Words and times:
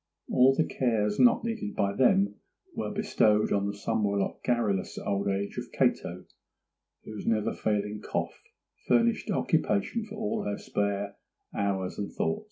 All 0.31 0.55
the 0.55 0.65
cares 0.65 1.19
not 1.19 1.43
needed 1.43 1.75
by 1.75 1.93
them 1.93 2.33
were 2.73 2.89
bestowed 2.91 3.53
on 3.53 3.67
the 3.67 3.75
somewhat 3.75 4.41
garrulous 4.43 4.97
old 4.97 5.27
age 5.27 5.59
of 5.59 5.71
Cato, 5.71 6.25
whose 7.03 7.27
never 7.27 7.53
failing 7.53 8.01
cough 8.01 8.41
furnished 8.87 9.29
occupation 9.29 10.03
for 10.03 10.15
all 10.15 10.41
her 10.45 10.57
spare 10.57 11.17
hours 11.55 11.99
and 11.99 12.11
thought. 12.11 12.39